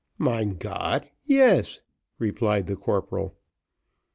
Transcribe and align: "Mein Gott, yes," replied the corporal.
"Mein 0.17 0.55
Gott, 0.57 1.11
yes," 1.27 1.81
replied 2.17 2.65
the 2.65 2.75
corporal. 2.75 3.37